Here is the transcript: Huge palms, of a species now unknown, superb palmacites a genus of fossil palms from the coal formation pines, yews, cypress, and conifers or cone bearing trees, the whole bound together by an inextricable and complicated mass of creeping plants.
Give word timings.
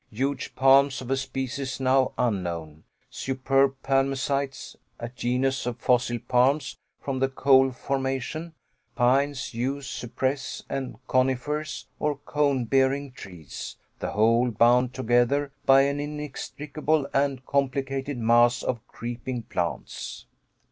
Huge 0.09 0.55
palms, 0.55 0.99
of 1.01 1.11
a 1.11 1.15
species 1.15 1.79
now 1.79 2.13
unknown, 2.17 2.85
superb 3.07 3.75
palmacites 3.83 4.75
a 4.99 5.09
genus 5.09 5.67
of 5.67 5.77
fossil 5.77 6.17
palms 6.17 6.75
from 6.99 7.19
the 7.19 7.29
coal 7.29 7.69
formation 7.71 8.55
pines, 8.95 9.53
yews, 9.53 9.87
cypress, 9.87 10.63
and 10.67 10.97
conifers 11.05 11.85
or 11.99 12.15
cone 12.15 12.65
bearing 12.65 13.11
trees, 13.11 13.77
the 13.99 14.09
whole 14.13 14.49
bound 14.49 14.95
together 14.95 15.51
by 15.67 15.81
an 15.81 15.99
inextricable 15.99 17.07
and 17.13 17.45
complicated 17.45 18.17
mass 18.17 18.63
of 18.63 18.79
creeping 18.87 19.43
plants. 19.43 20.25